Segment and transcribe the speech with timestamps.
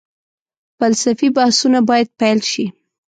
[0.77, 2.65] فلسفي بحثونه باید پيل شي.